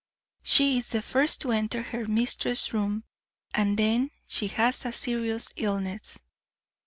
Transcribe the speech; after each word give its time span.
She 0.41 0.79
is 0.79 0.89
the 0.89 1.03
first 1.03 1.41
to 1.41 1.51
enter 1.51 1.83
her 1.83 2.07
mistress's 2.07 2.73
room, 2.73 3.03
and 3.53 3.77
then 3.77 4.09
she 4.25 4.47
has 4.47 4.83
a 4.83 4.91
serious 4.91 5.53
illness. 5.57 6.17